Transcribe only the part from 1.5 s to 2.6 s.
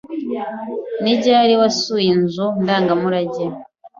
wasuye inzu